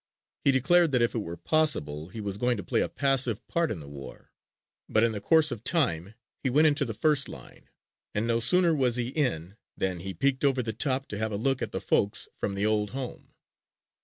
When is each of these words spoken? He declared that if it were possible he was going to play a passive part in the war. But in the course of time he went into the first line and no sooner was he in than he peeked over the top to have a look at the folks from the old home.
He 0.43 0.51
declared 0.51 0.91
that 0.93 1.03
if 1.03 1.13
it 1.13 1.19
were 1.21 1.37
possible 1.37 2.07
he 2.09 2.19
was 2.21 2.37
going 2.39 2.57
to 2.57 2.63
play 2.63 2.81
a 2.81 2.89
passive 2.89 3.47
part 3.47 3.69
in 3.69 3.81
the 3.81 3.87
war. 3.87 4.31
But 4.89 5.03
in 5.03 5.11
the 5.11 5.21
course 5.21 5.51
of 5.51 5.63
time 5.63 6.15
he 6.41 6.49
went 6.49 6.65
into 6.65 6.85
the 6.85 6.95
first 6.95 7.29
line 7.29 7.69
and 8.15 8.25
no 8.25 8.39
sooner 8.39 8.73
was 8.73 8.95
he 8.95 9.09
in 9.09 9.57
than 9.77 9.99
he 9.99 10.15
peeked 10.15 10.43
over 10.43 10.63
the 10.63 10.73
top 10.73 11.07
to 11.09 11.19
have 11.19 11.31
a 11.31 11.37
look 11.37 11.61
at 11.61 11.71
the 11.71 11.79
folks 11.79 12.27
from 12.35 12.55
the 12.55 12.65
old 12.65 12.89
home. 12.97 13.35